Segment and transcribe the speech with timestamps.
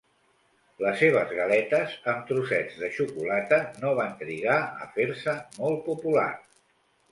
[0.83, 6.61] Les seves galetes amb trossets de xocolata no van trigar a fer-se molt populars.